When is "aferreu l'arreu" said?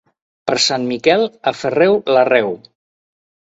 1.53-2.53